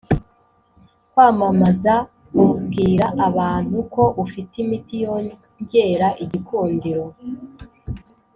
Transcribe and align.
Kwamamaza 1.11 1.95
ubwira 2.43 3.05
abantu 3.27 3.77
ko 3.93 4.03
ufite 4.23 4.53
imiti 4.63 4.95
yongera 5.05 6.07
igikundiro 6.23 7.03